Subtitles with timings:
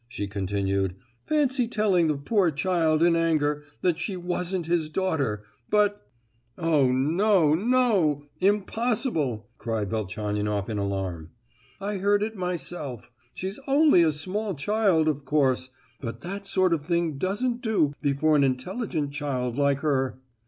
[0.07, 0.95] she continued.
[1.27, 6.01] "Fancy his telling the poor child, in anger, that she wasn't his daughter, but——"
[6.57, 8.23] "Oh no, no!
[8.39, 11.29] impossible!" cried Velchaninoff in alarm.
[11.79, 13.11] "I heard it myself!
[13.35, 15.69] She's only a small child, of course,
[15.99, 20.19] but that sort of thing doesn't do before an intelligent child like her!